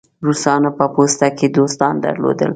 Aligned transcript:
روسانو 0.27 0.69
په 0.77 0.85
پوسته 0.95 1.27
کې 1.37 1.47
دوستان 1.57 1.93
درلودل. 2.05 2.49